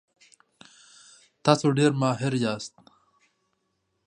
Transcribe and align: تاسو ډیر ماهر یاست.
تاسو 1.45 1.67
ډیر 1.77 1.91
ماهر 2.01 2.33
یاست. 2.43 2.73